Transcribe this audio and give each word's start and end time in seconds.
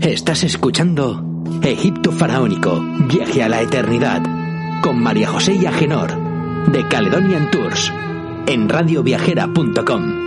Estás 0.00 0.44
escuchando 0.44 1.24
Egipto 1.62 2.12
Faraónico, 2.12 2.80
viaje 3.08 3.42
a 3.42 3.48
la 3.48 3.62
eternidad, 3.62 4.22
con 4.82 5.02
María 5.02 5.28
José 5.28 5.54
y 5.54 5.66
Agenor, 5.66 6.10
de 6.70 6.86
Caledonian 6.88 7.50
Tours, 7.50 7.92
en 8.46 8.68
radioviajera.com. 8.68 10.24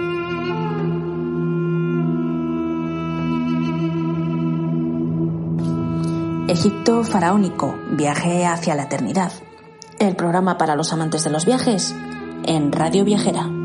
Egipto 6.47 7.03
Faraónico, 7.03 7.75
viaje 7.91 8.45
hacia 8.45 8.73
la 8.75 8.83
eternidad. 8.83 9.31
El 9.99 10.15
programa 10.15 10.57
para 10.57 10.75
los 10.75 10.93
amantes 10.93 11.23
de 11.23 11.29
los 11.29 11.45
viajes 11.45 11.93
en 12.45 12.71
Radio 12.71 13.03
Viajera. 13.03 13.56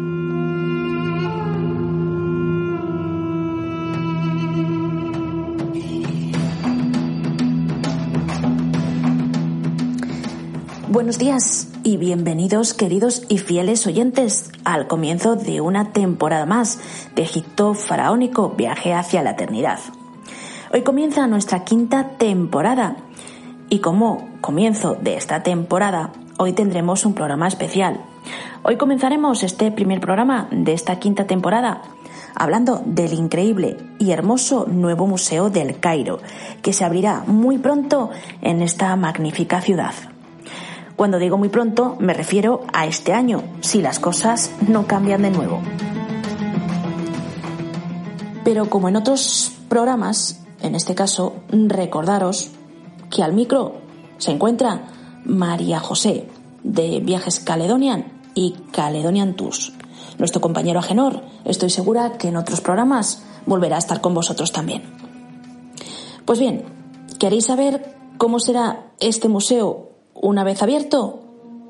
Buenos 11.12 11.26
días 11.26 11.68
y 11.82 11.98
bienvenidos 11.98 12.72
queridos 12.72 13.24
y 13.28 13.36
fieles 13.36 13.86
oyentes 13.86 14.50
al 14.64 14.86
comienzo 14.86 15.36
de 15.36 15.60
una 15.60 15.92
temporada 15.92 16.46
más 16.46 16.80
de 17.14 17.20
Egipto 17.20 17.74
Faraónico, 17.74 18.54
viaje 18.56 18.94
hacia 18.94 19.22
la 19.22 19.32
eternidad. 19.32 19.78
Hoy 20.72 20.80
comienza 20.80 21.26
nuestra 21.26 21.64
quinta 21.64 22.16
temporada 22.16 22.96
y 23.68 23.80
como 23.80 24.26
comienzo 24.40 24.94
de 24.94 25.18
esta 25.18 25.42
temporada, 25.42 26.14
hoy 26.38 26.54
tendremos 26.54 27.04
un 27.04 27.12
programa 27.12 27.46
especial. 27.46 28.00
Hoy 28.62 28.78
comenzaremos 28.78 29.42
este 29.42 29.70
primer 29.70 30.00
programa 30.00 30.48
de 30.50 30.72
esta 30.72 30.98
quinta 30.98 31.26
temporada 31.26 31.82
hablando 32.34 32.80
del 32.86 33.12
increíble 33.12 33.76
y 33.98 34.12
hermoso 34.12 34.64
nuevo 34.66 35.06
Museo 35.06 35.50
del 35.50 35.78
Cairo, 35.78 36.20
que 36.62 36.72
se 36.72 36.86
abrirá 36.86 37.22
muy 37.26 37.58
pronto 37.58 38.08
en 38.40 38.62
esta 38.62 38.96
magnífica 38.96 39.60
ciudad. 39.60 39.92
Cuando 41.02 41.18
digo 41.18 41.36
muy 41.36 41.48
pronto, 41.48 41.96
me 41.98 42.14
refiero 42.14 42.60
a 42.72 42.86
este 42.86 43.12
año, 43.12 43.42
si 43.60 43.82
las 43.82 43.98
cosas 43.98 44.52
no 44.68 44.86
cambian 44.86 45.22
de 45.22 45.32
nuevo. 45.32 45.60
Pero 48.44 48.70
como 48.70 48.88
en 48.88 48.94
otros 48.94 49.50
programas, 49.68 50.44
en 50.60 50.76
este 50.76 50.94
caso, 50.94 51.42
recordaros 51.50 52.52
que 53.10 53.24
al 53.24 53.32
micro 53.32 53.80
se 54.18 54.30
encuentra 54.30 54.92
María 55.24 55.80
José 55.80 56.28
de 56.62 57.00
Viajes 57.00 57.40
Caledonian 57.40 58.22
y 58.36 58.52
Caledonian 58.70 59.34
Tours. 59.34 59.72
Nuestro 60.18 60.40
compañero 60.40 60.78
Agenor, 60.78 61.24
estoy 61.44 61.70
segura 61.70 62.12
que 62.12 62.28
en 62.28 62.36
otros 62.36 62.60
programas 62.60 63.24
volverá 63.44 63.74
a 63.74 63.80
estar 63.80 64.00
con 64.00 64.14
vosotros 64.14 64.52
también. 64.52 64.84
Pues 66.24 66.38
bien, 66.38 66.62
¿queréis 67.18 67.46
saber 67.46 67.96
cómo 68.18 68.38
será 68.38 68.92
este 69.00 69.26
museo 69.26 69.91
una 70.22 70.44
vez 70.44 70.62
abierto? 70.62 71.20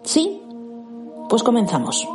¿Sí? 0.04 0.42
Pues 1.28 1.42
comenzamos. 1.42 2.06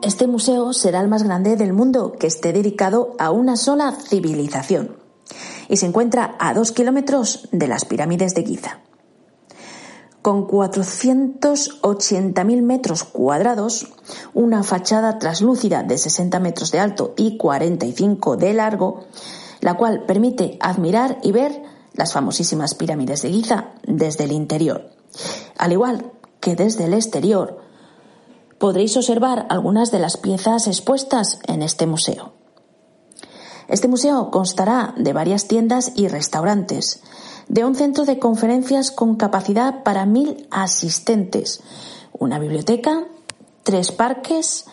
Este 0.00 0.26
museo 0.26 0.72
será 0.72 1.00
el 1.00 1.08
más 1.08 1.22
grande 1.22 1.56
del 1.56 1.72
mundo 1.72 2.12
que 2.18 2.26
esté 2.26 2.52
dedicado 2.52 3.14
a 3.18 3.30
una 3.30 3.56
sola 3.56 3.92
civilización 3.92 4.96
y 5.68 5.76
se 5.76 5.86
encuentra 5.86 6.36
a 6.40 6.54
dos 6.54 6.72
kilómetros 6.72 7.48
de 7.52 7.68
las 7.68 7.84
pirámides 7.84 8.34
de 8.34 8.42
Giza. 8.42 8.80
Con 10.22 10.46
480.000 10.46 12.62
metros 12.62 13.04
cuadrados, 13.04 13.88
una 14.34 14.62
fachada 14.62 15.18
traslúcida 15.18 15.82
de 15.82 15.98
60 15.98 16.38
metros 16.38 16.70
de 16.70 16.78
alto 16.78 17.12
y 17.16 17.36
45 17.36 18.36
de 18.36 18.54
largo, 18.54 19.04
la 19.60 19.74
cual 19.74 20.04
permite 20.06 20.58
admirar 20.60 21.18
y 21.22 21.32
ver 21.32 21.62
las 21.94 22.12
famosísimas 22.12 22.74
pirámides 22.74 23.22
de 23.22 23.30
Giza 23.30 23.70
desde 23.82 24.24
el 24.24 24.32
interior, 24.32 24.90
al 25.58 25.72
igual 25.72 26.12
que 26.40 26.56
desde 26.56 26.84
el 26.84 26.94
exterior, 26.94 27.58
podréis 28.58 28.96
observar 28.96 29.46
algunas 29.50 29.90
de 29.90 29.98
las 29.98 30.16
piezas 30.16 30.68
expuestas 30.68 31.40
en 31.48 31.62
este 31.62 31.86
museo. 31.86 32.32
Este 33.68 33.88
museo 33.88 34.30
constará 34.30 34.94
de 34.96 35.12
varias 35.12 35.48
tiendas 35.48 35.92
y 35.96 36.08
restaurantes, 36.08 37.02
de 37.48 37.64
un 37.64 37.74
centro 37.74 38.04
de 38.04 38.18
conferencias 38.18 38.90
con 38.90 39.16
capacidad 39.16 39.82
para 39.82 40.06
mil 40.06 40.46
asistentes, 40.50 41.62
una 42.18 42.38
biblioteca, 42.38 43.04
tres 43.62 43.92
parques, 43.92 44.66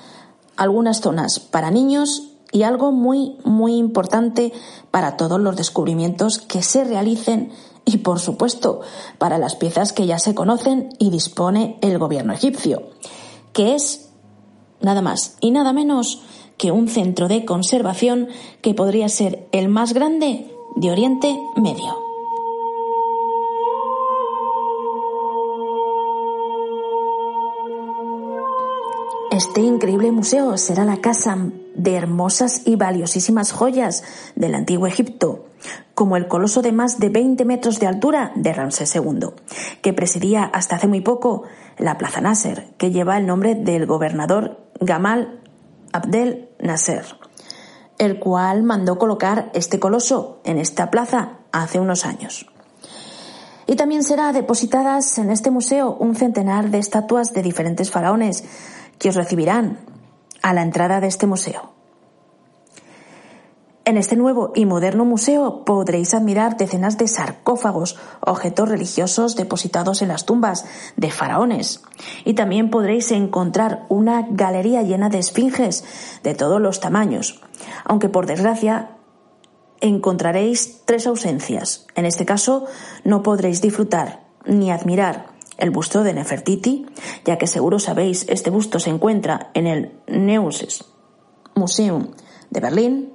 algunas 0.56 1.02
zonas 1.02 1.40
para 1.40 1.72
niños 1.72 2.34
y 2.52 2.64
algo 2.64 2.92
muy, 2.92 3.38
muy 3.44 3.76
importante 3.76 4.52
para 4.92 5.18
todos 5.18 5.40
los 5.40 5.56
descubrimientos 5.56 6.40
que 6.40 6.64
se 6.64 6.84
realicen 6.84 7.52
y, 7.86 8.00
por 8.00 8.20
supuesto, 8.20 8.82
para 9.18 9.38
las 9.38 9.56
piezas 9.56 9.94
que 9.94 10.06
ya 10.06 10.20
se 10.20 10.36
conocen 10.36 10.90
y 11.00 11.10
dispone 11.10 11.78
el 11.82 11.98
gobierno 11.98 12.34
egipcio 12.34 12.84
que 13.54 13.76
es 13.76 14.10
nada 14.82 15.02
más 15.02 15.38
y 15.42 15.52
nada 15.52 15.74
menos 15.74 16.22
que 16.58 16.72
un 16.72 16.88
centro 16.88 17.28
de 17.28 17.46
conservación 17.46 18.28
que 18.62 18.74
podría 18.74 19.10
ser 19.10 19.48
el 19.52 19.70
más 19.70 19.94
grande 19.94 20.52
de 20.76 20.92
Oriente 20.92 21.38
Medio. 21.56 22.09
Este 29.50 29.62
increíble 29.62 30.12
museo 30.12 30.58
será 30.58 30.86
la 30.86 30.98
casa 30.98 31.36
de 31.74 31.96
hermosas 31.96 32.62
y 32.66 32.76
valiosísimas 32.76 33.52
joyas 33.52 34.04
del 34.36 34.54
antiguo 34.54 34.86
Egipto, 34.86 35.48
como 35.96 36.18
el 36.18 36.28
coloso 36.28 36.62
de 36.62 36.72
más 36.72 37.00
de 37.00 37.10
20 37.10 37.46
metros 37.46 37.80
de 37.80 37.88
altura 37.88 38.32
de 38.36 38.54
Ramsés 38.54 38.96
II, 38.96 39.32
que 39.82 39.92
presidía 39.92 40.44
hasta 40.44 40.76
hace 40.76 40.86
muy 40.86 41.02
poco 41.02 41.46
la 41.80 41.98
Plaza 41.98 42.22
Nasser, 42.22 42.76
que 42.78 42.92
lleva 42.92 43.18
el 43.18 43.26
nombre 43.26 43.56
del 43.56 43.88
gobernador 43.88 44.68
Gamal 44.82 45.40
Abdel 45.94 46.50
Nasser, 46.60 47.06
el 47.98 48.20
cual 48.20 48.62
mandó 48.62 49.00
colocar 49.00 49.50
este 49.56 49.80
coloso 49.80 50.42
en 50.44 50.60
esta 50.60 50.92
plaza 50.92 51.40
hace 51.52 51.80
unos 51.80 52.06
años. 52.06 52.46
Y 53.66 53.76
también 53.76 54.04
será 54.04 54.32
depositadas 54.32 55.18
en 55.18 55.32
este 55.32 55.50
museo 55.50 55.98
un 56.00 56.16
centenar 56.16 56.70
de 56.70 56.78
estatuas 56.78 57.34
de 57.34 57.42
diferentes 57.42 57.90
faraones 57.90 58.44
que 59.00 59.10
os 59.10 59.16
recibirán 59.16 59.80
a 60.42 60.54
la 60.54 60.62
entrada 60.62 61.00
de 61.00 61.08
este 61.08 61.26
museo. 61.26 61.74
En 63.90 63.98
este 63.98 64.16
nuevo 64.16 64.52
y 64.54 64.68
moderno 64.68 65.04
museo 65.04 65.66
podréis 65.66 66.14
admirar 66.14 66.58
decenas 66.58 67.00
de 67.00 67.08
sarcófagos, 67.08 67.98
objetos 68.20 68.70
religiosos 68.70 69.36
depositados 69.36 70.04
en 70.04 70.10
las 70.10 70.28
tumbas 70.28 70.66
de 70.96 71.10
faraones. 71.10 71.82
Y 72.24 72.36
también 72.36 72.70
podréis 72.70 73.12
encontrar 73.12 73.88
una 73.90 74.28
galería 74.30 74.84
llena 74.84 75.10
de 75.10 75.18
esfinges 75.18 75.84
de 76.22 76.36
todos 76.36 76.62
los 76.62 76.82
tamaños. 76.82 77.42
Aunque 77.84 78.10
por 78.10 78.28
desgracia 78.28 78.92
encontraréis 79.82 80.82
tres 80.86 81.08
ausencias. 81.08 81.88
En 81.96 82.06
este 82.06 82.28
caso 82.28 82.66
no 83.04 83.24
podréis 83.24 83.60
disfrutar 83.60 84.22
ni 84.46 84.70
admirar 84.70 85.39
el 85.60 85.72
busto 85.72 86.04
de 86.04 86.14
Nefertiti, 86.14 86.86
ya 87.26 87.38
que 87.38 87.48
seguro 87.48 87.80
sabéis, 87.80 88.26
este 88.30 88.50
busto 88.50 88.80
se 88.80 88.90
encuentra 88.90 89.52
en 89.54 89.68
el 89.68 90.00
Neues 90.08 90.86
Museum 91.56 92.08
de 92.50 92.60
Berlín. 92.60 93.14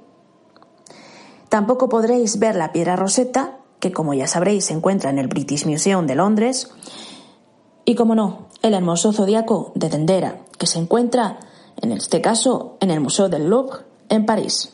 Tampoco 1.49 1.89
podréis 1.89 2.39
ver 2.39 2.55
la 2.55 2.71
piedra 2.71 2.95
roseta, 2.95 3.57
que 3.79 3.91
como 3.91 4.13
ya 4.13 4.27
sabréis 4.27 4.65
se 4.65 4.73
encuentra 4.73 5.09
en 5.09 5.19
el 5.19 5.27
British 5.27 5.65
Museum 5.65 6.07
de 6.07 6.15
Londres. 6.15 6.71
Y 7.83 7.95
como 7.95 8.15
no, 8.15 8.47
el 8.61 8.73
hermoso 8.73 9.11
zodiaco 9.11 9.71
de 9.75 9.89
Dendera, 9.89 10.41
que 10.57 10.67
se 10.67 10.79
encuentra, 10.79 11.39
en 11.81 11.91
este 11.91 12.21
caso, 12.21 12.77
en 12.79 12.91
el 12.91 12.99
Museo 12.99 13.29
del 13.29 13.49
Louvre, 13.49 13.79
en 14.09 14.25
París. 14.25 14.73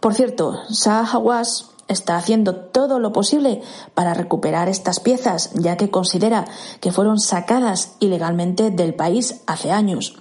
Por 0.00 0.14
cierto, 0.14 0.56
Shah 0.70 1.04
Hawass 1.04 1.70
está 1.88 2.16
haciendo 2.16 2.54
todo 2.54 2.98
lo 2.98 3.12
posible 3.12 3.62
para 3.94 4.14
recuperar 4.14 4.68
estas 4.68 5.00
piezas, 5.00 5.50
ya 5.54 5.76
que 5.76 5.90
considera 5.90 6.46
que 6.80 6.92
fueron 6.92 7.18
sacadas 7.18 7.96
ilegalmente 7.98 8.70
del 8.70 8.94
país 8.94 9.42
hace 9.46 9.72
años. 9.72 10.16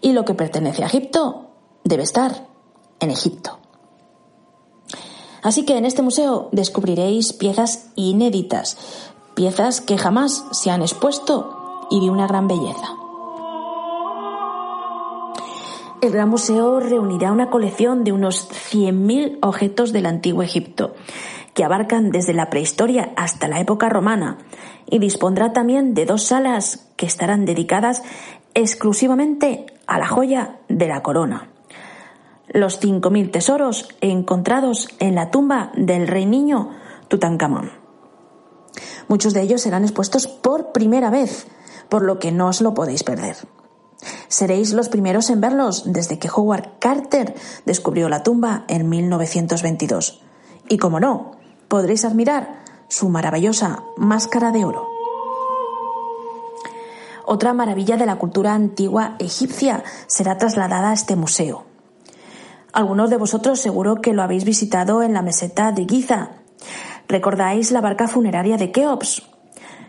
Y 0.00 0.12
lo 0.12 0.24
que 0.24 0.34
pertenece 0.34 0.82
a 0.82 0.86
Egipto 0.86 1.50
debe 1.84 2.02
estar 2.02 2.48
en 3.00 3.10
Egipto. 3.10 3.58
Así 5.42 5.64
que 5.64 5.76
en 5.76 5.84
este 5.84 6.02
museo 6.02 6.48
descubriréis 6.52 7.32
piezas 7.32 7.90
inéditas, 7.96 8.76
piezas 9.34 9.80
que 9.80 9.98
jamás 9.98 10.44
se 10.52 10.70
han 10.70 10.82
expuesto 10.82 11.86
y 11.90 12.00
de 12.00 12.10
una 12.10 12.26
gran 12.26 12.48
belleza. 12.48 13.03
El 16.02 16.10
Gran 16.10 16.28
Museo 16.28 16.80
reunirá 16.80 17.32
una 17.32 17.48
colección 17.48 18.04
de 18.04 18.12
unos 18.12 18.48
100.000 18.50 19.38
objetos 19.40 19.92
del 19.92 20.06
antiguo 20.06 20.42
Egipto, 20.42 20.94
que 21.54 21.64
abarcan 21.64 22.10
desde 22.10 22.34
la 22.34 22.50
prehistoria 22.50 23.12
hasta 23.16 23.48
la 23.48 23.60
época 23.60 23.88
romana, 23.88 24.38
y 24.86 24.98
dispondrá 24.98 25.52
también 25.52 25.94
de 25.94 26.04
dos 26.04 26.24
salas 26.24 26.90
que 26.96 27.06
estarán 27.06 27.46
dedicadas 27.46 28.02
exclusivamente 28.54 29.66
a 29.86 29.98
la 29.98 30.06
joya 30.06 30.58
de 30.68 30.88
la 30.88 31.02
corona. 31.02 31.48
Los 32.48 32.80
5.000 32.82 33.30
tesoros 33.30 33.88
encontrados 34.00 34.88
en 34.98 35.14
la 35.14 35.30
tumba 35.30 35.72
del 35.74 36.06
rey 36.06 36.26
niño 36.26 36.70
Tutankamón. 37.08 37.70
Muchos 39.08 39.32
de 39.32 39.42
ellos 39.42 39.62
serán 39.62 39.84
expuestos 39.84 40.26
por 40.26 40.72
primera 40.72 41.10
vez, 41.10 41.46
por 41.88 42.02
lo 42.02 42.18
que 42.18 42.32
no 42.32 42.48
os 42.48 42.60
lo 42.60 42.74
podéis 42.74 43.04
perder. 43.04 43.36
Seréis 44.28 44.72
los 44.72 44.88
primeros 44.88 45.30
en 45.30 45.40
verlos 45.40 45.84
desde 45.86 46.18
que 46.18 46.28
Howard 46.28 46.78
Carter 46.78 47.34
descubrió 47.66 48.08
la 48.08 48.22
tumba 48.22 48.64
en 48.68 48.88
1922. 48.88 50.22
Y 50.68 50.78
como 50.78 51.00
no, 51.00 51.32
podréis 51.68 52.04
admirar 52.04 52.62
su 52.88 53.08
maravillosa 53.08 53.82
máscara 53.96 54.52
de 54.52 54.64
oro. 54.64 54.88
Otra 57.26 57.54
maravilla 57.54 57.96
de 57.96 58.06
la 58.06 58.16
cultura 58.16 58.54
antigua 58.54 59.16
egipcia 59.18 59.82
será 60.06 60.36
trasladada 60.36 60.90
a 60.90 60.94
este 60.94 61.16
museo. 61.16 61.64
Algunos 62.72 63.08
de 63.08 63.16
vosotros 63.16 63.60
seguro 63.60 63.96
que 63.96 64.12
lo 64.12 64.22
habéis 64.22 64.44
visitado 64.44 65.02
en 65.02 65.14
la 65.14 65.22
meseta 65.22 65.72
de 65.72 65.86
Giza. 65.86 66.30
¿Recordáis 67.08 67.70
la 67.70 67.80
barca 67.80 68.08
funeraria 68.08 68.56
de 68.56 68.72
Keops, 68.72 69.22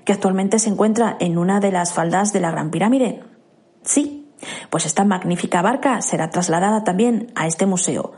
que 0.05 0.13
actualmente 0.13 0.59
se 0.59 0.69
encuentra 0.69 1.17
en 1.19 1.37
una 1.37 1.59
de 1.59 1.71
las 1.71 1.93
faldas 1.93 2.31
de 2.31 2.41
la 2.41 2.51
Gran 2.51 2.71
Pirámide? 2.71 3.23
Sí, 3.85 4.27
pues 4.69 4.85
esta 4.85 5.05
magnífica 5.05 5.61
barca 5.61 6.01
será 6.01 6.29
trasladada 6.29 6.83
también 6.83 7.31
a 7.35 7.47
este 7.47 7.65
museo, 7.65 8.13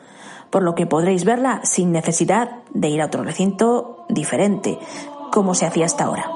por 0.49 0.63
lo 0.63 0.75
que 0.75 0.85
podréis 0.87 1.25
verla 1.25 1.61
sin 1.63 1.91
necesidad 1.91 2.63
de 2.73 2.89
ir 2.89 3.01
a 3.01 3.05
otro 3.05 3.23
recinto 3.23 4.05
diferente, 4.09 4.79
como 5.31 5.53
se 5.53 5.65
hacía 5.65 5.85
hasta 5.85 6.05
ahora. 6.05 6.31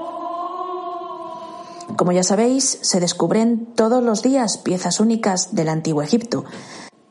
Como 1.98 2.12
ya 2.12 2.24
sabéis, 2.24 2.80
se 2.82 3.00
descubren 3.00 3.74
todos 3.76 4.04
los 4.04 4.22
días 4.22 4.58
piezas 4.58 5.00
únicas 5.00 5.56
del 5.56 5.70
antiguo 5.70 6.02
Egipto. 6.02 6.46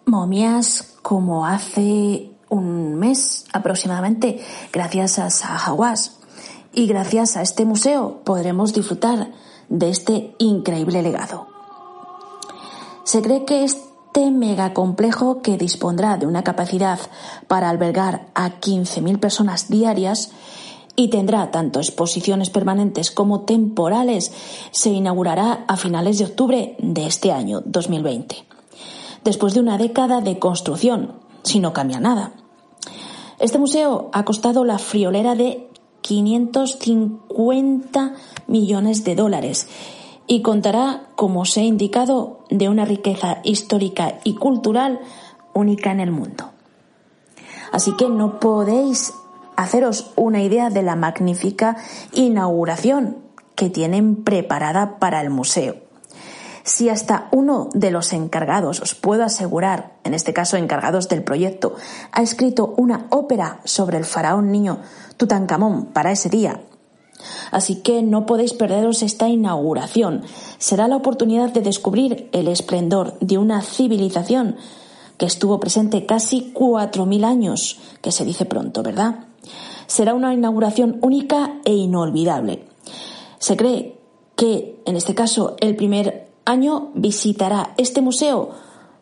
Momias 0.06 0.96
como 1.02 1.46
hace 1.46 2.30
un 2.48 2.94
mes 2.94 3.44
aproximadamente, 3.52 4.40
gracias 4.72 5.18
a 5.18 5.30
Sahawas. 5.30 6.16
Y 6.72 6.86
gracias 6.86 7.36
a 7.36 7.42
este 7.42 7.64
museo 7.64 8.22
podremos 8.24 8.72
disfrutar 8.72 9.32
de 9.68 9.90
este 9.90 10.34
increíble 10.38 11.02
legado. 11.02 11.59
Se 13.10 13.22
cree 13.22 13.44
que 13.44 13.64
este 13.64 14.30
megacomplejo, 14.30 15.42
que 15.42 15.56
dispondrá 15.56 16.16
de 16.16 16.28
una 16.28 16.44
capacidad 16.44 17.00
para 17.48 17.68
albergar 17.68 18.28
a 18.36 18.60
15.000 18.60 19.18
personas 19.18 19.68
diarias, 19.68 20.30
y 20.94 21.08
tendrá 21.08 21.50
tanto 21.50 21.80
exposiciones 21.80 22.50
permanentes 22.50 23.10
como 23.10 23.40
temporales, 23.40 24.30
se 24.70 24.90
inaugurará 24.90 25.64
a 25.66 25.76
finales 25.76 26.18
de 26.18 26.26
octubre 26.26 26.76
de 26.78 27.06
este 27.06 27.32
año 27.32 27.62
2020, 27.64 28.44
después 29.24 29.54
de 29.54 29.60
una 29.60 29.76
década 29.76 30.20
de 30.20 30.38
construcción, 30.38 31.14
si 31.42 31.58
no 31.58 31.72
cambia 31.72 31.98
nada. 31.98 32.34
Este 33.40 33.58
museo 33.58 34.10
ha 34.12 34.24
costado 34.24 34.64
la 34.64 34.78
friolera 34.78 35.34
de 35.34 35.68
550 36.02 38.14
millones 38.46 39.02
de 39.02 39.16
dólares 39.16 39.66
y 40.30 40.42
contará, 40.42 41.08
como 41.16 41.40
os 41.40 41.56
he 41.56 41.62
indicado, 41.62 42.38
de 42.50 42.68
una 42.68 42.84
riqueza 42.84 43.38
histórica 43.42 44.20
y 44.22 44.36
cultural 44.36 45.00
única 45.54 45.90
en 45.90 45.98
el 45.98 46.12
mundo. 46.12 46.52
Así 47.72 47.96
que 47.96 48.08
no 48.08 48.38
podéis 48.38 49.12
haceros 49.56 50.12
una 50.14 50.40
idea 50.40 50.70
de 50.70 50.84
la 50.84 50.94
magnífica 50.94 51.78
inauguración 52.12 53.16
que 53.56 53.70
tienen 53.70 54.22
preparada 54.22 55.00
para 55.00 55.20
el 55.20 55.30
museo. 55.30 55.74
Si 56.62 56.88
hasta 56.88 57.26
uno 57.32 57.68
de 57.74 57.90
los 57.90 58.12
encargados, 58.12 58.80
os 58.80 58.94
puedo 58.94 59.24
asegurar, 59.24 59.94
en 60.04 60.14
este 60.14 60.32
caso 60.32 60.56
encargados 60.56 61.08
del 61.08 61.24
proyecto, 61.24 61.74
ha 62.12 62.22
escrito 62.22 62.72
una 62.76 63.08
ópera 63.10 63.62
sobre 63.64 63.98
el 63.98 64.04
faraón 64.04 64.52
niño 64.52 64.78
Tutankamón 65.16 65.86
para 65.86 66.12
ese 66.12 66.28
día. 66.28 66.60
Así 67.50 67.76
que 67.76 68.02
no 68.02 68.26
podéis 68.26 68.52
perderos 68.52 69.02
esta 69.02 69.28
inauguración. 69.28 70.22
Será 70.58 70.88
la 70.88 70.96
oportunidad 70.96 71.52
de 71.52 71.60
descubrir 71.60 72.28
el 72.32 72.48
esplendor 72.48 73.18
de 73.20 73.38
una 73.38 73.62
civilización 73.62 74.56
que 75.16 75.26
estuvo 75.26 75.60
presente 75.60 76.06
casi 76.06 76.50
cuatro 76.52 77.04
mil 77.06 77.24
años, 77.24 77.78
que 78.00 78.12
se 78.12 78.24
dice 78.24 78.46
pronto, 78.46 78.82
¿verdad? 78.82 79.26
Será 79.86 80.14
una 80.14 80.32
inauguración 80.32 80.98
única 81.02 81.60
e 81.64 81.74
inolvidable. 81.74 82.64
Se 83.38 83.56
cree 83.56 83.98
que, 84.36 84.80
en 84.86 84.96
este 84.96 85.14
caso, 85.14 85.56
el 85.60 85.76
primer 85.76 86.30
año 86.44 86.90
visitará 86.94 87.74
este 87.76 88.00
museo 88.00 88.50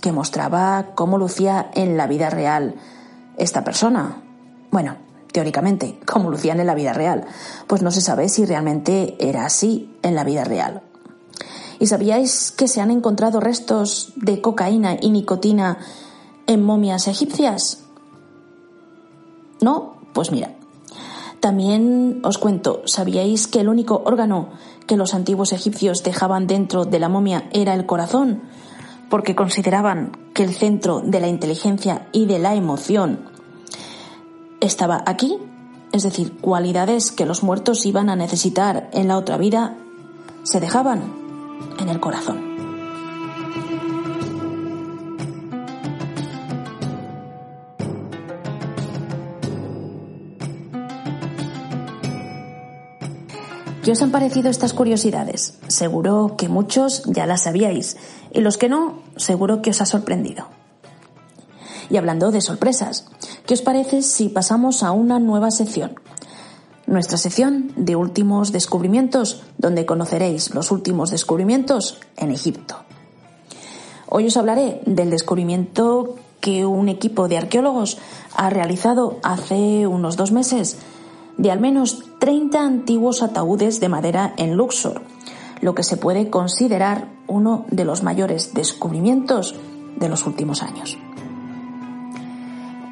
que 0.00 0.12
mostraba 0.12 0.88
cómo 0.94 1.18
lucía 1.18 1.70
en 1.74 1.96
la 1.96 2.06
vida 2.06 2.30
real 2.30 2.74
esta 3.36 3.64
persona. 3.64 4.22
Bueno, 4.70 4.96
teóricamente, 5.32 5.98
como 6.06 6.30
lucían 6.30 6.60
en 6.60 6.66
la 6.66 6.74
vida 6.74 6.92
real, 6.92 7.24
pues 7.66 7.82
no 7.82 7.90
se 7.90 8.00
sabe 8.00 8.28
si 8.28 8.44
realmente 8.44 9.16
era 9.18 9.46
así 9.46 9.96
en 10.02 10.14
la 10.14 10.24
vida 10.24 10.44
real. 10.44 10.82
¿Y 11.78 11.86
sabíais 11.86 12.52
que 12.52 12.68
se 12.68 12.80
han 12.80 12.90
encontrado 12.90 13.40
restos 13.40 14.12
de 14.16 14.42
cocaína 14.42 14.96
y 15.00 15.10
nicotina 15.10 15.78
en 16.50 16.64
momias 16.64 17.06
egipcias? 17.06 17.84
¿No? 19.60 19.94
Pues 20.12 20.32
mira. 20.32 20.56
También 21.38 22.20
os 22.24 22.38
cuento, 22.38 22.82
¿sabíais 22.86 23.46
que 23.46 23.60
el 23.60 23.68
único 23.68 24.02
órgano 24.04 24.48
que 24.86 24.96
los 24.96 25.14
antiguos 25.14 25.52
egipcios 25.52 26.02
dejaban 26.02 26.48
dentro 26.48 26.84
de 26.84 26.98
la 26.98 27.08
momia 27.08 27.48
era 27.52 27.72
el 27.72 27.86
corazón? 27.86 28.42
Porque 29.08 29.36
consideraban 29.36 30.10
que 30.34 30.42
el 30.42 30.52
centro 30.52 31.00
de 31.00 31.20
la 31.20 31.28
inteligencia 31.28 32.08
y 32.12 32.26
de 32.26 32.40
la 32.40 32.56
emoción 32.56 33.20
estaba 34.58 35.04
aquí, 35.06 35.38
es 35.92 36.02
decir, 36.02 36.36
cualidades 36.40 37.12
que 37.12 37.26
los 37.26 37.44
muertos 37.44 37.86
iban 37.86 38.10
a 38.10 38.16
necesitar 38.16 38.90
en 38.92 39.06
la 39.06 39.16
otra 39.16 39.38
vida, 39.38 39.76
se 40.42 40.58
dejaban 40.58 41.14
en 41.78 41.88
el 41.88 42.00
corazón. 42.00 42.49
¿Qué 53.82 53.92
os 53.92 54.02
han 54.02 54.10
parecido 54.10 54.50
estas 54.50 54.74
curiosidades? 54.74 55.58
Seguro 55.68 56.34
que 56.36 56.48
muchos 56.48 57.02
ya 57.06 57.24
las 57.24 57.44
sabíais 57.44 57.96
y 58.30 58.40
los 58.40 58.58
que 58.58 58.68
no, 58.68 59.02
seguro 59.16 59.62
que 59.62 59.70
os 59.70 59.80
ha 59.80 59.86
sorprendido. 59.86 60.48
Y 61.88 61.96
hablando 61.96 62.30
de 62.30 62.42
sorpresas, 62.42 63.06
¿qué 63.46 63.54
os 63.54 63.62
parece 63.62 64.02
si 64.02 64.28
pasamos 64.28 64.82
a 64.82 64.92
una 64.92 65.18
nueva 65.18 65.50
sección? 65.50 65.94
nuestra 66.90 67.18
sección 67.18 67.70
de 67.76 67.94
últimos 67.94 68.50
descubrimientos, 68.50 69.42
donde 69.58 69.86
conoceréis 69.86 70.52
los 70.54 70.72
últimos 70.72 71.12
descubrimientos 71.12 72.00
en 72.16 72.32
Egipto. 72.32 72.78
Hoy 74.08 74.26
os 74.26 74.36
hablaré 74.36 74.82
del 74.86 75.08
descubrimiento 75.08 76.16
que 76.40 76.66
un 76.66 76.88
equipo 76.88 77.28
de 77.28 77.38
arqueólogos 77.38 77.98
ha 78.34 78.50
realizado 78.50 79.20
hace 79.22 79.86
unos 79.86 80.16
dos 80.16 80.32
meses 80.32 80.78
de 81.40 81.50
al 81.50 81.58
menos 81.58 82.04
30 82.18 82.62
antiguos 82.62 83.22
ataúdes 83.22 83.80
de 83.80 83.88
madera 83.88 84.34
en 84.36 84.56
Luxor, 84.56 85.00
lo 85.62 85.74
que 85.74 85.82
se 85.82 85.96
puede 85.96 86.28
considerar 86.28 87.08
uno 87.26 87.64
de 87.70 87.86
los 87.86 88.02
mayores 88.02 88.52
descubrimientos 88.52 89.54
de 89.96 90.10
los 90.10 90.26
últimos 90.26 90.62
años. 90.62 90.98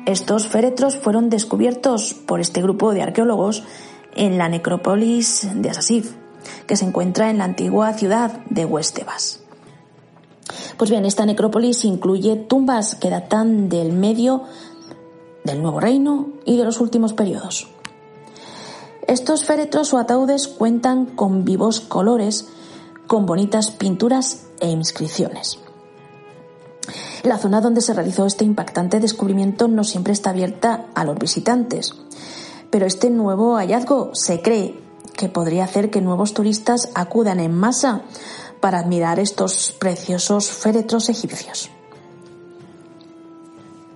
Estos 0.06 0.48
féretros 0.48 0.96
fueron 0.96 1.28
descubiertos 1.28 2.14
por 2.14 2.40
este 2.40 2.62
grupo 2.62 2.94
de 2.94 3.02
arqueólogos 3.02 3.64
en 4.16 4.38
la 4.38 4.48
necrópolis 4.48 5.46
de 5.54 5.68
Asasif, 5.68 6.16
que 6.66 6.76
se 6.76 6.86
encuentra 6.86 7.28
en 7.28 7.36
la 7.36 7.44
antigua 7.44 7.92
ciudad 7.92 8.40
de 8.48 8.64
Huestebas. 8.64 9.40
Pues 10.78 10.88
bien, 10.88 11.04
esta 11.04 11.26
necrópolis 11.26 11.84
incluye 11.84 12.36
tumbas 12.36 12.94
que 12.94 13.10
datan 13.10 13.68
del 13.68 13.92
medio 13.92 14.44
del 15.44 15.60
Nuevo 15.60 15.80
Reino 15.80 16.28
y 16.46 16.56
de 16.56 16.64
los 16.64 16.80
últimos 16.80 17.12
periodos. 17.12 17.68
Estos 19.08 19.46
féretros 19.46 19.94
o 19.94 19.98
ataúdes 19.98 20.48
cuentan 20.48 21.06
con 21.06 21.46
vivos 21.46 21.80
colores, 21.80 22.46
con 23.06 23.24
bonitas 23.24 23.70
pinturas 23.70 24.44
e 24.60 24.68
inscripciones. 24.68 25.58
La 27.22 27.38
zona 27.38 27.62
donde 27.62 27.80
se 27.80 27.94
realizó 27.94 28.26
este 28.26 28.44
impactante 28.44 29.00
descubrimiento 29.00 29.66
no 29.66 29.82
siempre 29.82 30.12
está 30.12 30.28
abierta 30.28 30.88
a 30.94 31.04
los 31.04 31.18
visitantes, 31.18 31.94
pero 32.68 32.84
este 32.84 33.08
nuevo 33.08 33.56
hallazgo 33.56 34.10
se 34.12 34.42
cree 34.42 34.78
que 35.16 35.30
podría 35.30 35.64
hacer 35.64 35.88
que 35.88 36.02
nuevos 36.02 36.34
turistas 36.34 36.90
acudan 36.94 37.40
en 37.40 37.54
masa 37.54 38.02
para 38.60 38.78
admirar 38.78 39.18
estos 39.18 39.72
preciosos 39.72 40.50
féretros 40.50 41.08
egipcios. 41.08 41.70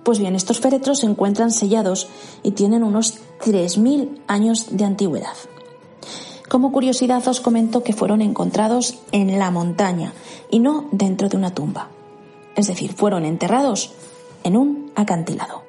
Pues 0.03 0.19
bien, 0.19 0.35
estos 0.35 0.59
féretros 0.59 0.99
se 0.99 1.05
encuentran 1.05 1.51
sellados 1.51 2.07
y 2.43 2.51
tienen 2.51 2.83
unos 2.83 3.19
3.000 3.43 4.21
años 4.27 4.67
de 4.71 4.83
antigüedad. 4.83 5.35
Como 6.49 6.71
curiosidad 6.71 7.25
os 7.27 7.39
comento 7.39 7.83
que 7.83 7.93
fueron 7.93 8.21
encontrados 8.21 8.99
en 9.11 9.39
la 9.39 9.49
montaña 9.49 10.13
y 10.51 10.59
no 10.59 10.87
dentro 10.91 11.29
de 11.29 11.37
una 11.37 11.53
tumba. 11.53 11.89
Es 12.55 12.67
decir, 12.67 12.93
fueron 12.93 13.25
enterrados 13.25 13.91
en 14.43 14.57
un 14.57 14.91
acantilado. 14.95 15.63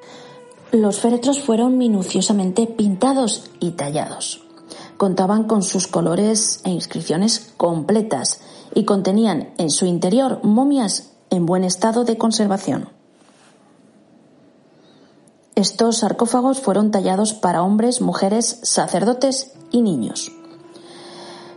Los 0.71 0.99
féretros 0.99 1.39
fueron 1.39 1.77
minuciosamente 1.77 2.67
pintados 2.67 3.49
y 3.59 3.71
tallados. 3.71 4.43
Contaban 4.97 5.45
con 5.45 5.63
sus 5.63 5.87
colores 5.87 6.61
e 6.65 6.69
inscripciones 6.69 7.53
completas 7.57 8.41
y 8.73 8.83
contenían 8.83 9.53
en 9.57 9.69
su 9.69 9.85
interior 9.85 10.41
momias 10.43 11.13
en 11.29 11.45
buen 11.45 11.63
estado 11.63 12.03
de 12.03 12.17
conservación. 12.17 12.94
Estos 15.55 15.99
sarcófagos 15.99 16.59
fueron 16.59 16.91
tallados 16.91 17.33
para 17.33 17.63
hombres, 17.63 18.01
mujeres, 18.01 18.59
sacerdotes 18.63 19.53
y 19.71 19.81
niños. 19.81 20.33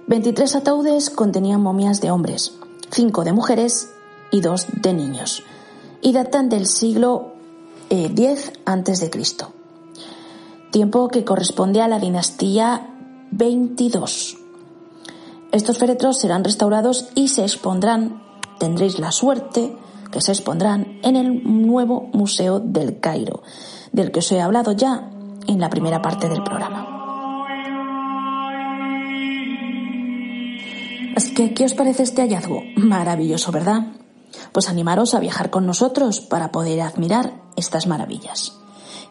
23 0.07 0.55
ataúdes 0.55 1.11
contenían 1.11 1.61
momias 1.61 2.01
de 2.01 2.13
hombres, 2.13 2.53
5 2.93 3.25
de 3.25 3.33
mujeres 3.33 3.91
y 4.31 4.41
2 4.41 4.67
de 4.83 4.93
niños, 4.93 5.43
y 6.01 6.13
datan 6.13 6.49
del 6.49 6.67
siglo 6.67 7.33
X 7.91 8.53
a.C., 8.65 9.11
tiempo 10.71 11.09
que 11.09 11.25
corresponde 11.25 11.81
a 11.81 11.89
la 11.89 11.99
dinastía 11.99 12.95
22. 13.33 14.37
Estos 15.51 15.77
féretros 15.77 16.19
serán 16.21 16.45
restaurados 16.45 17.09
y 17.17 17.29
se 17.29 17.43
expondrán, 17.43 18.23
tendréis 18.61 19.01
la 19.01 19.11
suerte 19.11 19.77
que 20.13 20.21
se 20.21 20.31
expondrán 20.31 21.01
en 21.03 21.17
el 21.17 21.67
nuevo 21.67 22.09
Museo 22.13 22.61
del 22.61 23.01
Cairo, 23.01 23.43
del 23.93 24.11
que 24.11 24.21
os 24.21 24.33
he 24.33 24.41
hablado 24.41 24.73
ya 24.73 25.11
en 25.47 25.61
la 25.61 25.69
primera 25.71 26.03
parte 26.03 26.29
del 26.29 26.43
programa. 26.43 26.95
Así 31.17 31.33
que, 31.35 31.55
¿qué 31.55 31.65
os 31.65 31.75
parece 31.75 32.05
este 32.05 32.23
hallazgo? 32.23 32.63
Maravilloso, 32.77 33.51
¿verdad? 33.51 33.89
Pues 34.53 34.69
animaros 34.69 35.15
a 35.15 35.21
viajar 35.21 35.51
con 35.51 35.67
nosotros 35.67 36.21
para 36.21 36.53
poder 36.53 36.81
admirar 36.81 37.33
estas 37.57 37.89
maravillas. 37.89 38.57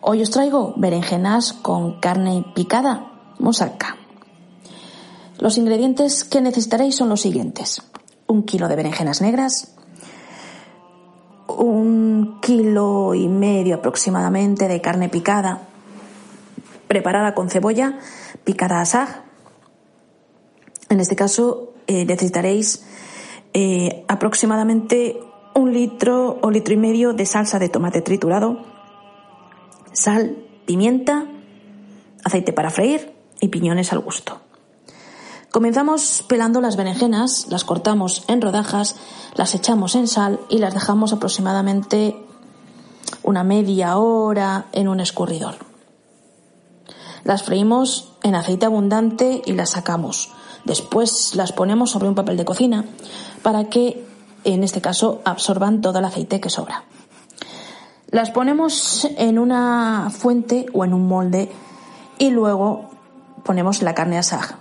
Hoy 0.01 0.23
os 0.23 0.31
traigo 0.31 0.73
berenjenas 0.79 1.53
con 1.53 2.01
carne 2.01 2.47
picada, 2.55 3.13
moussaka. 3.39 3.99
Los 5.39 5.59
ingredientes 5.59 6.25
que 6.25 6.41
necesitaréis 6.41 6.97
son 6.97 7.11
los 7.11 7.21
siguientes. 7.21 7.83
Un 8.27 8.45
kilo 8.45 8.67
de 8.69 8.77
berenjenas 8.77 9.21
negras, 9.21 9.75
un 11.49 12.39
kilo 12.41 13.13
y 13.13 13.29
medio 13.29 13.75
aproximadamente 13.75 14.69
de 14.69 14.81
carne 14.81 15.11
picada, 15.11 15.69
preparada 16.89 17.35
con 17.35 17.51
cebolla, 17.51 17.99
picada 18.45 18.81
asaj. 18.81 19.34
En 20.95 21.01
este 21.01 21.17
caso 21.17 21.73
eh, 21.89 22.05
necesitaréis 22.05 22.85
eh, 23.53 24.05
aproximadamente 24.07 25.19
un 25.53 25.73
litro 25.73 26.39
o 26.41 26.53
litro 26.53 26.73
y 26.73 26.77
medio 26.77 27.15
de 27.15 27.27
salsa 27.27 27.59
de 27.59 27.69
tomate 27.69 28.01
triturado, 28.01 28.61
sal, 29.93 30.37
pimienta, 30.67 31.27
aceite 32.23 32.53
para 32.53 32.71
freír 32.71 33.13
y 33.41 33.49
piñones 33.49 33.93
al 33.93 33.99
gusto. 33.99 34.39
Comenzamos 35.51 36.25
pelando 36.29 36.61
las 36.61 36.77
berenjenas, 36.77 37.49
las 37.51 37.65
cortamos 37.65 38.23
en 38.29 38.41
rodajas, 38.41 38.95
las 39.35 39.53
echamos 39.57 39.97
en 39.97 40.07
sal 40.07 40.39
y 40.49 40.59
las 40.59 40.75
dejamos 40.75 41.13
aproximadamente 41.13 42.15
una 43.25 43.43
media 43.43 43.99
hora 43.99 44.67
en 44.71 44.87
un 44.87 45.01
escurridor. 45.01 45.57
Las 47.25 47.43
freímos 47.43 48.13
en 48.23 48.37
aceite 48.37 48.67
abundante 48.67 49.43
y 49.45 49.55
las 49.55 49.71
sacamos. 49.71 50.31
Después 50.65 51.35
las 51.35 51.53
ponemos 51.53 51.91
sobre 51.91 52.09
un 52.09 52.15
papel 52.15 52.37
de 52.37 52.45
cocina 52.45 52.85
para 53.43 53.65
que, 53.65 54.05
en 54.45 54.65
este 54.65 54.81
caso, 54.81 55.21
absorban 55.25 55.81
todo 55.81 55.99
el 55.99 56.05
aceite 56.05 56.41
que 56.41 56.51
sobra. 56.51 56.85
Las 58.11 58.31
ponemos 58.31 59.07
en 59.17 59.39
una 59.39 60.11
fuente 60.11 60.67
o 60.73 60.85
en 60.85 60.95
un 60.95 61.07
molde 61.09 61.51
y 62.19 62.31
luego 62.31 62.91
ponemos 63.45 63.83
la 63.83 63.95
carne 63.95 64.19
asada 64.19 64.59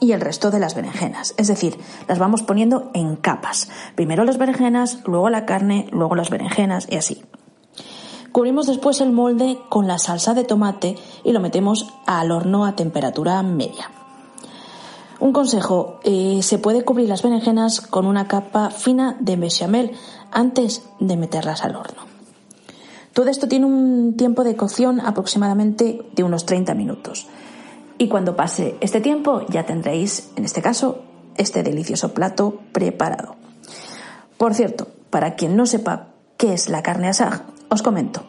y 0.00 0.12
el 0.12 0.20
resto 0.20 0.50
de 0.50 0.60
las 0.60 0.74
berenjenas. 0.74 1.34
Es 1.36 1.48
decir, 1.48 1.78
las 2.06 2.18
vamos 2.18 2.42
poniendo 2.42 2.90
en 2.94 3.16
capas. 3.16 3.68
Primero 3.94 4.24
las 4.24 4.38
berenjenas, 4.38 5.00
luego 5.04 5.28
la 5.28 5.44
carne, 5.44 5.88
luego 5.90 6.14
las 6.14 6.30
berenjenas 6.30 6.86
y 6.90 6.96
así. 6.96 7.24
Cubrimos 8.32 8.66
después 8.66 9.00
el 9.00 9.12
molde 9.12 9.58
con 9.68 9.86
la 9.86 9.98
salsa 9.98 10.34
de 10.34 10.44
tomate 10.44 10.96
y 11.24 11.32
lo 11.32 11.40
metemos 11.40 11.92
al 12.06 12.30
horno 12.30 12.64
a 12.64 12.76
temperatura 12.76 13.42
media. 13.42 13.90
Un 15.20 15.32
consejo, 15.32 15.98
eh, 16.04 16.40
se 16.42 16.58
puede 16.58 16.84
cubrir 16.84 17.08
las 17.08 17.22
berenjenas 17.22 17.80
con 17.80 18.06
una 18.06 18.28
capa 18.28 18.70
fina 18.70 19.16
de 19.18 19.36
bechamel 19.36 19.92
antes 20.30 20.82
de 21.00 21.16
meterlas 21.16 21.64
al 21.64 21.74
horno. 21.74 22.02
Todo 23.12 23.28
esto 23.30 23.48
tiene 23.48 23.66
un 23.66 24.16
tiempo 24.16 24.44
de 24.44 24.54
cocción 24.54 25.00
aproximadamente 25.00 26.02
de 26.14 26.22
unos 26.22 26.46
30 26.46 26.74
minutos. 26.74 27.26
Y 27.98 28.06
cuando 28.06 28.36
pase 28.36 28.76
este 28.80 29.00
tiempo 29.00 29.44
ya 29.48 29.66
tendréis, 29.66 30.30
en 30.36 30.44
este 30.44 30.62
caso, 30.62 31.02
este 31.36 31.64
delicioso 31.64 32.14
plato 32.14 32.60
preparado. 32.70 33.34
Por 34.36 34.54
cierto, 34.54 34.86
para 35.10 35.34
quien 35.34 35.56
no 35.56 35.66
sepa 35.66 36.10
qué 36.36 36.52
es 36.52 36.68
la 36.68 36.84
carne 36.84 37.08
asag, 37.08 37.44
os 37.68 37.82
comento. 37.82 38.24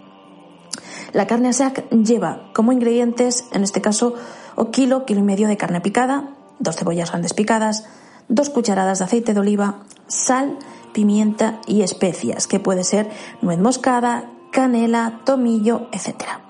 La 1.14 1.28
carne 1.28 1.50
asag 1.50 1.88
lleva 1.90 2.50
como 2.56 2.72
ingredientes, 2.72 3.46
en 3.52 3.64
este 3.64 3.82
caso, 3.82 4.16
o 4.56 4.72
kilo, 4.72 5.06
kilo 5.06 5.20
y 5.20 5.24
medio 5.24 5.48
de 5.48 5.58
carne 5.58 5.82
picada, 5.82 6.36
dos 6.60 6.76
cebollas 6.76 7.10
grandes 7.10 7.34
picadas, 7.34 7.86
dos 8.28 8.50
cucharadas 8.50 9.00
de 9.00 9.06
aceite 9.06 9.34
de 9.34 9.40
oliva, 9.40 9.84
sal, 10.08 10.58
pimienta 10.94 11.60
y 11.66 11.82
especias, 11.82 12.48
que 12.48 12.60
puede 12.60 12.84
ser 12.84 13.10
nuez 13.42 13.60
moscada, 13.60 14.30
canela, 14.52 15.22
tomillo, 15.26 15.88
etcétera. 15.92 16.42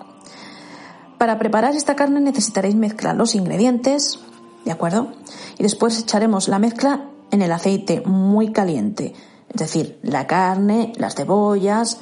Para 1.18 1.38
preparar 1.38 1.76
esta 1.76 1.96
carne 1.96 2.22
necesitaréis 2.22 2.76
mezclar 2.76 3.16
los 3.16 3.36
ingredientes, 3.36 4.20
¿de 4.66 4.72
acuerdo? 4.72 5.12
Y 5.58 5.64
después 5.64 6.00
echaremos 6.00 6.48
la 6.48 6.60
mezcla 6.60 7.10
en 7.32 7.42
el 7.42 7.52
aceite 7.52 8.02
muy 8.06 8.52
caliente, 8.52 9.14
es 9.50 9.60
decir, 9.60 10.00
la 10.02 10.28
carne, 10.28 10.94
las 10.98 11.16
cebollas 11.16 12.00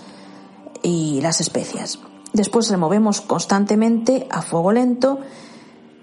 y 0.84 1.20
las 1.22 1.42
especias. 1.42 2.00
Después 2.34 2.70
removemos 2.70 3.22
constantemente 3.22 4.28
a 4.30 4.42
fuego 4.42 4.72
lento 4.72 5.20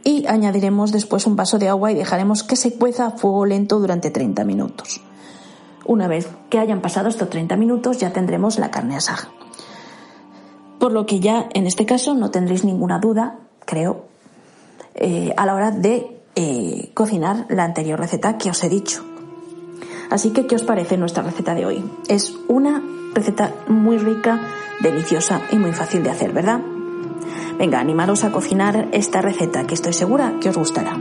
y 0.05 0.27
añadiremos 0.27 0.93
después 0.93 1.27
un 1.27 1.35
vaso 1.35 1.59
de 1.59 1.69
agua 1.69 1.91
y 1.91 1.95
dejaremos 1.95 2.43
que 2.43 2.57
se 2.57 2.75
cueza 2.75 3.07
a 3.07 3.11
fuego 3.13 3.47
lento 3.47 3.81
durante 3.81 4.11
30 4.11 4.45
minutos. 4.45 5.01
Una 5.87 6.09
vez 6.09 6.29
que 6.51 6.59
hayan 6.59 6.81
pasado 6.81 7.09
estos 7.09 7.31
30 7.31 7.57
minutos 7.57 7.99
ya 7.99 8.13
tendremos 8.13 8.59
la 8.59 8.71
carne 8.71 8.97
asada. 8.97 9.29
Por 10.79 10.93
lo 10.93 11.07
que 11.07 11.21
ya 11.21 11.49
en 11.55 11.67
este 11.67 11.87
caso 11.87 12.15
no 12.15 12.31
tendréis 12.31 12.65
ninguna 12.65 12.99
duda, 12.99 13.39
creo, 13.65 14.05
eh, 14.95 15.33
a 15.37 15.47
la 15.47 15.55
hora 15.55 15.71
de 15.71 16.21
eh, 16.37 16.91
cocinar 16.95 17.47
la 17.49 17.65
anterior 17.65 17.99
receta 17.99 18.39
que 18.39 18.51
os 18.51 18.63
he 18.63 18.69
dicho. 18.69 19.05
Así 20.11 20.31
que, 20.31 20.47
¿qué 20.47 20.55
os 20.55 20.63
parece 20.63 20.97
nuestra 20.97 21.23
receta 21.23 21.55
de 21.55 21.65
hoy? 21.65 21.85
Es 22.09 22.35
una 22.49 22.83
receta 23.15 23.53
muy 23.69 23.99
rica, 23.99 24.41
deliciosa 24.81 25.41
y 25.51 25.57
muy 25.57 25.73
fácil 25.73 26.03
de 26.03 26.11
hacer, 26.11 26.33
¿verdad? 26.33 26.61
Venga, 27.59 27.81
animaros 27.81 28.25
a 28.25 28.33
cocinar 28.33 28.89
esta 28.93 29.23
receta 29.23 29.67
que 29.67 29.75
estoy 29.75 29.93
segura 29.93 30.35
que 30.41 30.49
os 30.49 30.57
gustará. 30.57 30.99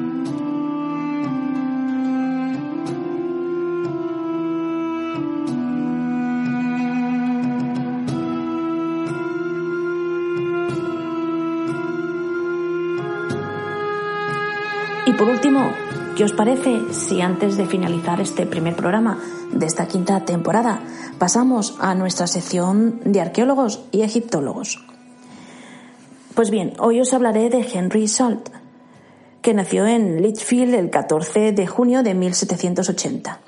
Y 15.06 15.12
por 15.16 15.28
último, 15.28 15.72
¿qué 16.16 16.24
os 16.24 16.32
parece 16.32 16.94
si 16.94 17.22
antes 17.22 17.58
de 17.58 17.66
finalizar 17.66 18.22
este 18.22 18.46
primer 18.46 18.76
programa 18.76 19.20
de 19.52 19.66
esta 19.66 19.88
quinta 19.88 20.22
temporada 20.22 20.80
pasamos 21.20 21.76
a 21.80 21.94
nuestra 21.94 22.28
sección 22.28 23.02
de 23.04 23.22
arqueólogos 23.22 23.82
y 23.92 24.02
egiptólogos? 24.02 24.93
Pues 26.36 26.50
bien, 26.50 26.74
hoy 26.80 27.00
os 27.00 27.14
hablaré 27.14 27.52
de 27.52 27.62
Henry 27.62 28.08
Salt, 28.08 28.50
que 29.44 29.54
nació 29.54 29.86
en 29.86 30.20
Litchfield 30.24 30.74
el 30.74 30.90
14 30.90 31.52
de 31.52 31.68
junio 31.68 32.02
de 32.02 32.16
1780. 32.16 33.40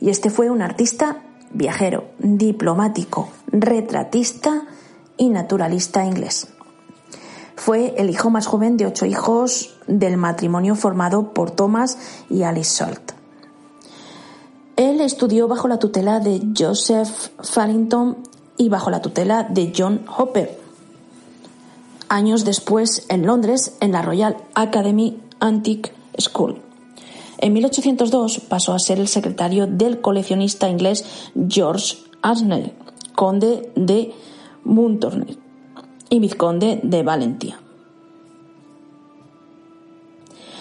Y 0.00 0.08
este 0.08 0.30
fue 0.30 0.48
un 0.48 0.62
artista, 0.62 1.22
viajero, 1.50 2.04
diplomático, 2.18 3.28
retratista 3.48 4.62
y 5.18 5.28
naturalista 5.28 6.06
inglés. 6.06 6.48
Fue 7.56 7.94
el 7.98 8.08
hijo 8.08 8.30
más 8.30 8.46
joven 8.46 8.78
de 8.78 8.86
ocho 8.86 9.04
hijos 9.04 9.76
del 9.86 10.16
matrimonio 10.16 10.76
formado 10.76 11.34
por 11.34 11.50
Thomas 11.50 11.98
y 12.30 12.44
Alice 12.44 12.70
Salt. 12.70 13.12
Él 14.76 15.02
estudió 15.02 15.46
bajo 15.46 15.68
la 15.68 15.78
tutela 15.78 16.20
de 16.20 16.40
Joseph 16.56 17.32
Farrington 17.42 18.16
y 18.56 18.70
bajo 18.70 18.88
la 18.88 19.02
tutela 19.02 19.42
de 19.42 19.74
John 19.76 20.06
Hopper. 20.16 20.63
Años 22.08 22.44
después, 22.44 23.06
en 23.08 23.26
Londres, 23.26 23.76
en 23.80 23.92
la 23.92 24.02
Royal 24.02 24.36
Academy 24.54 25.18
Antique 25.40 25.92
School. 26.18 26.60
En 27.38 27.52
1802 27.52 28.40
pasó 28.40 28.72
a 28.72 28.78
ser 28.78 29.00
el 29.00 29.08
secretario 29.08 29.66
del 29.66 30.00
coleccionista 30.00 30.68
inglés 30.68 31.04
George 31.48 31.96
Asnell, 32.22 32.72
conde 33.14 33.70
de 33.74 34.14
Muntorney 34.64 35.38
y 36.08 36.18
vizconde 36.20 36.80
de 36.82 37.02
Valentia. 37.02 37.58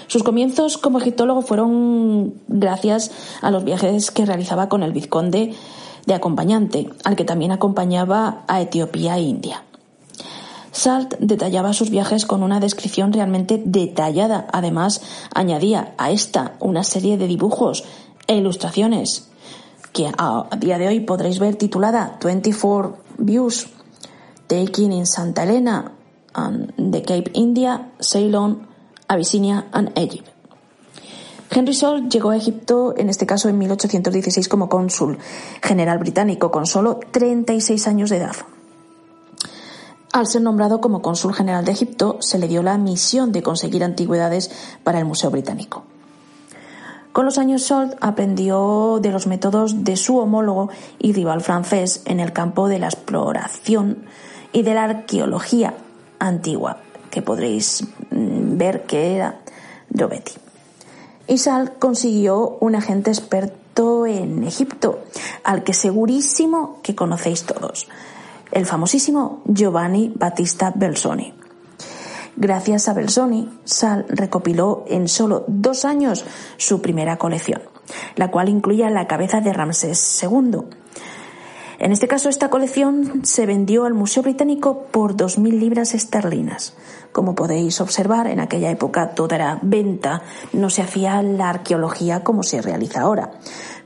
Sus 0.08 0.24
comienzos 0.24 0.78
como 0.78 1.00
egiptólogo 1.00 1.42
fueron 1.42 2.36
gracias 2.48 3.12
a 3.42 3.50
los 3.50 3.64
viajes 3.64 4.12
que 4.12 4.26
realizaba 4.26 4.70
con 4.70 4.84
el 4.84 4.92
vizconde 4.92 5.54
de 6.06 6.14
acompañante, 6.14 6.90
al 7.04 7.16
que 7.16 7.26
también 7.26 7.52
acompañaba 7.52 8.44
a 8.48 8.62
Etiopía 8.62 9.18
e 9.18 9.22
India. 9.22 9.64
Salt 10.74 11.14
detallaba 11.20 11.72
sus 11.72 11.92
viajes 11.92 12.26
con 12.26 12.42
una 12.42 12.60
descripción 12.60 13.14
realmente 13.14 13.62
detallada. 13.64 14.48
Además, 14.52 15.02
añadía 15.34 15.94
a 15.98 16.10
esta 16.12 16.56
una 16.60 16.84
serie 16.84 17.18
de 17.18 17.28
dibujos 17.28 17.86
e 18.28 18.36
ilustraciones 18.36 19.30
que 19.94 20.12
a 20.18 20.50
día 20.58 20.80
de 20.80 20.88
hoy 20.88 21.00
podréis 21.00 21.38
ver 21.38 21.56
titulada 21.56 22.18
24 22.24 22.98
Views 23.20 23.68
Taking 24.48 24.92
in 24.92 25.06
Santa 25.06 25.44
Elena 25.44 25.92
and 26.34 26.74
the 26.92 27.04
Cape 27.04 27.32
India, 27.36 27.92
Ceylon, 28.00 28.68
Abyssinia 29.08 29.68
and 29.72 29.92
Egypt. 29.96 30.28
Henry 31.52 31.76
Salt 31.76 32.12
llegó 32.12 32.32
a 32.32 32.38
Egipto, 32.38 32.96
en 32.98 33.10
este 33.10 33.28
caso 33.28 33.48
en 33.48 33.60
1816, 33.60 34.50
como 34.50 34.70
cónsul 34.70 35.20
general 35.62 36.00
británico, 36.00 36.50
con 36.50 36.66
solo 36.66 37.00
36 37.12 37.88
años 37.88 38.10
de 38.10 38.18
edad. 38.18 38.36
Al 40.14 40.28
ser 40.28 40.44
nombrado 40.44 40.80
como 40.80 41.02
cónsul 41.02 41.34
general 41.34 41.66
de 41.66 41.72
Egipto, 41.72 42.18
se 42.20 42.38
le 42.38 42.48
dio 42.48 42.62
la 42.62 42.78
misión 42.78 43.32
de 43.32 43.42
conseguir 43.42 43.84
antigüedades 43.84 44.52
para 44.84 45.00
el 45.00 45.06
Museo 45.06 45.32
Británico. 45.32 45.86
Con 47.12 47.26
los 47.26 47.40
años, 47.40 47.64
Salt 47.64 47.96
aprendió 48.00 49.00
de 49.02 49.10
los 49.10 49.26
métodos 49.26 49.84
de 49.84 49.98
su 49.98 50.20
homólogo 50.20 50.70
y 51.00 51.14
rival 51.14 51.42
francés 51.42 52.04
en 52.06 52.20
el 52.20 52.32
campo 52.32 52.68
de 52.68 52.78
la 52.78 52.90
exploración 52.90 54.06
y 54.52 54.62
de 54.62 54.76
la 54.76 54.84
arqueología 54.84 55.74
antigua, 56.20 56.78
que 57.10 57.24
podréis 57.24 57.84
mm, 58.12 58.56
ver 58.56 58.84
que 58.84 59.16
era 59.16 59.40
Giovetti. 59.92 60.34
Isal 61.26 61.74
consiguió 61.80 62.58
un 62.60 62.76
agente 62.76 63.10
experto 63.10 64.06
en 64.06 64.44
Egipto, 64.44 65.00
al 65.44 65.64
que 65.64 65.74
segurísimo 65.74 66.82
que 66.84 66.94
conocéis 66.94 67.46
todos, 67.46 67.88
el 68.54 68.66
famosísimo 68.66 69.42
Giovanni 69.46 70.14
Battista 70.16 70.72
Belsoni. 70.74 71.34
Gracias 72.36 72.88
a 72.88 72.94
Belsoni, 72.94 73.50
Sal 73.64 74.06
recopiló 74.08 74.86
en 74.88 75.08
solo 75.08 75.44
dos 75.48 75.86
años 75.86 76.26
su 76.58 76.82
primera 76.82 77.18
colección, 77.18 77.62
la 78.16 78.32
cual 78.32 78.50
incluía 78.50 78.90
la 78.90 79.08
cabeza 79.08 79.42
de 79.42 79.54
Ramsés 79.54 80.24
II, 80.24 80.62
en 81.84 81.92
este 81.92 82.08
caso, 82.08 82.30
esta 82.30 82.50
colección 82.50 83.26
se 83.26 83.46
vendió 83.46 83.84
al 83.84 83.94
Museo 83.94 84.24
Británico 84.24 84.84
por 84.90 85.18
2.000 85.18 85.60
libras 85.60 85.94
esterlinas. 85.94 86.76
Como 87.12 87.36
podéis 87.36 87.82
observar, 87.82 88.28
en 88.28 88.40
aquella 88.40 88.70
época 88.70 89.10
toda 89.10 89.36
era 89.36 89.60
venta, 89.62 90.22
no 90.54 90.70
se 90.70 90.82
hacía 90.82 91.22
la 91.22 91.50
arqueología 91.50 92.24
como 92.24 92.44
se 92.44 92.62
realiza 92.62 93.02
ahora. 93.02 93.32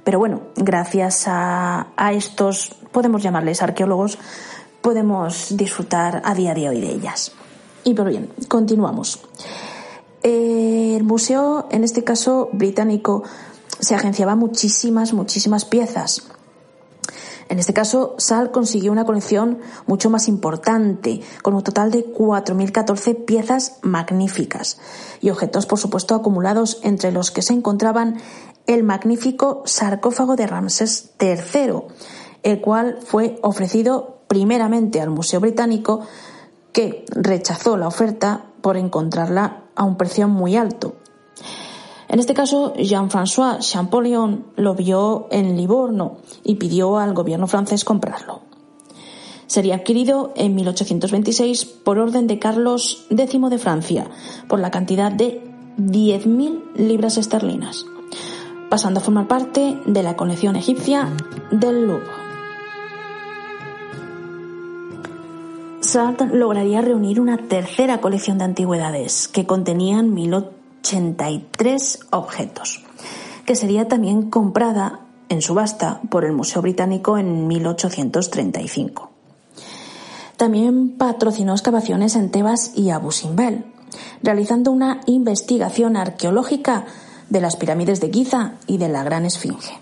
Pero 0.03 0.19
bueno, 0.19 0.41
gracias 0.55 1.23
a, 1.25 1.87
estos, 2.11 2.75
podemos 2.91 3.23
llamarles 3.23 3.63
arqueólogos, 3.63 4.19
podemos 4.87 5.57
disfrutar 5.57 6.21
a 6.23 6.33
día 6.33 6.53
de 6.53 6.69
hoy 6.69 6.79
de 6.79 6.89
ellas. 6.89 7.33
Y 7.83 7.93
pero 7.93 8.09
bien, 8.09 8.29
continuamos. 8.47 9.19
El 10.23 11.03
museo, 11.03 11.67
en 11.71 11.83
este 11.83 12.05
caso 12.05 12.47
británico, 12.53 13.23
se 13.81 13.95
agenciaba 13.95 14.37
muchísimas, 14.37 15.11
muchísimas 15.11 15.65
piezas. 15.65 16.29
En 17.49 17.59
este 17.59 17.73
caso, 17.73 18.15
Sal 18.17 18.51
consiguió 18.51 18.93
una 18.93 19.03
colección 19.03 19.59
mucho 19.87 20.09
más 20.09 20.29
importante, 20.29 21.19
con 21.41 21.53
un 21.53 21.63
total 21.63 21.91
de 21.91 22.05
4.014 22.05 23.25
piezas 23.25 23.79
magníficas 23.81 24.79
y 25.19 25.31
objetos, 25.31 25.65
por 25.65 25.79
supuesto, 25.79 26.15
acumulados 26.15 26.79
entre 26.83 27.11
los 27.11 27.29
que 27.31 27.41
se 27.41 27.51
encontraban 27.51 28.21
el 28.67 28.83
magnífico 28.83 29.63
sarcófago 29.65 30.37
de 30.37 30.47
Ramsés 30.47 31.09
III, 31.19 31.81
el 32.43 32.61
cual 32.61 32.99
fue 33.03 33.37
ofrecido 33.41 34.16
primeramente 34.27 35.01
al 35.01 35.09
Museo 35.09 35.39
Británico, 35.39 36.01
que 36.71 37.05
rechazó 37.09 37.77
la 37.77 37.87
oferta 37.87 38.45
por 38.61 38.77
encontrarla 38.77 39.63
a 39.75 39.83
un 39.83 39.97
precio 39.97 40.27
muy 40.27 40.55
alto. 40.55 40.95
En 42.07 42.19
este 42.19 42.33
caso, 42.33 42.73
Jean-François 42.75 43.59
Champollion 43.59 44.45
lo 44.55 44.75
vio 44.75 45.27
en 45.31 45.57
Livorno 45.57 46.17
y 46.43 46.55
pidió 46.55 46.97
al 46.97 47.13
gobierno 47.13 47.47
francés 47.47 47.83
comprarlo. 47.83 48.41
Sería 49.47 49.75
adquirido 49.75 50.33
en 50.35 50.55
1826 50.55 51.65
por 51.65 51.99
orden 51.99 52.27
de 52.27 52.39
Carlos 52.39 53.05
X 53.09 53.49
de 53.49 53.57
Francia 53.57 54.09
por 54.47 54.59
la 54.59 54.71
cantidad 54.71 55.11
de 55.11 55.41
10.000 55.77 56.75
libras 56.75 57.17
esterlinas, 57.17 57.85
pasando 58.69 58.99
a 58.99 59.03
formar 59.03 59.27
parte 59.27 59.79
de 59.85 60.03
la 60.03 60.15
colección 60.15 60.55
egipcia 60.55 61.09
del 61.51 61.87
Louvre. 61.87 62.26
Sart 65.87 66.19
lograría 66.33 66.81
reunir 66.81 67.21
una 67.21 67.37
tercera 67.37 68.01
colección 68.01 68.37
de 68.37 68.43
antigüedades 68.43 69.29
que 69.29 69.45
contenían 69.45 70.13
83 70.17 71.99
objetos, 72.09 72.83
que 73.45 73.55
sería 73.55 73.87
también 73.87 74.29
comprada 74.29 74.99
en 75.29 75.41
subasta 75.41 76.01
por 76.09 76.25
el 76.25 76.33
Museo 76.33 76.61
Británico 76.61 77.17
en 77.17 77.47
1835. 77.47 79.11
También 80.35 80.97
patrocinó 80.97 81.53
excavaciones 81.53 82.17
en 82.17 82.31
Tebas 82.31 82.73
y 82.75 82.89
Abu 82.89 83.13
Simbel, 83.13 83.63
realizando 84.21 84.73
una 84.73 84.99
investigación 85.05 85.95
arqueológica 85.95 86.83
de 87.29 87.39
las 87.39 87.55
pirámides 87.55 88.01
de 88.01 88.11
Giza 88.11 88.55
y 88.67 88.77
de 88.77 88.89
la 88.89 89.03
Gran 89.03 89.25
Esfinge. 89.25 89.79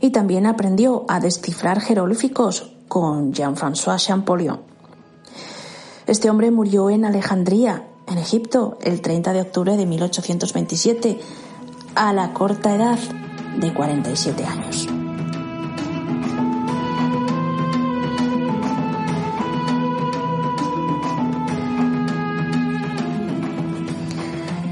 Y 0.00 0.10
también 0.10 0.46
aprendió 0.46 1.04
a 1.08 1.18
descifrar 1.18 1.80
jeroglíficos 1.80 2.76
con 2.86 3.32
Jean-François 3.32 3.98
Champollion. 3.98 4.73
Este 6.06 6.28
hombre 6.28 6.50
murió 6.50 6.90
en 6.90 7.06
Alejandría, 7.06 7.86
en 8.06 8.18
Egipto, 8.18 8.76
el 8.82 9.00
30 9.00 9.32
de 9.32 9.40
octubre 9.40 9.76
de 9.76 9.86
1827, 9.86 11.18
a 11.94 12.12
la 12.12 12.34
corta 12.34 12.74
edad 12.74 12.98
de 13.58 13.72
47 13.72 14.44
años. 14.44 14.86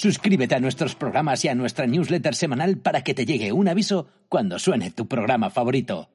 Suscríbete 0.00 0.54
a 0.54 0.60
nuestros 0.60 0.94
programas 0.94 1.44
y 1.44 1.48
a 1.48 1.54
nuestra 1.54 1.86
newsletter 1.86 2.34
semanal 2.34 2.78
para 2.78 3.04
que 3.04 3.12
te 3.12 3.26
llegue 3.26 3.52
un 3.52 3.68
aviso 3.68 4.06
cuando 4.30 4.58
suene 4.58 4.90
tu 4.90 5.06
programa 5.06 5.50
favorito. 5.50 6.08